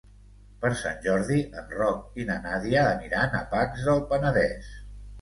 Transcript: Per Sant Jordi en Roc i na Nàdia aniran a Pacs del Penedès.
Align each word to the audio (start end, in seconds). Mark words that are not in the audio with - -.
Per 0.63 0.71
Sant 0.79 0.97
Jordi 1.03 1.37
en 1.61 1.69
Roc 1.81 2.19
i 2.23 2.27
na 2.33 2.39
Nàdia 2.49 2.89
aniran 2.97 3.39
a 3.45 3.47
Pacs 3.55 3.89
del 3.93 4.07
Penedès. 4.13 4.79